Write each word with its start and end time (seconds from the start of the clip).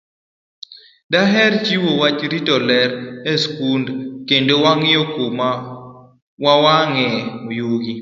Daher 1.11 1.51
jiwo 1.65 1.91
wach 2.01 2.19
rito 2.31 2.55
ler 2.67 2.89
e 3.31 3.33
skundwa, 3.43 3.95
kendo 4.27 4.53
wang'iyo 4.63 5.03
kama 5.13 5.49
wawang'oe 6.43 7.21
yugi. 7.59 7.93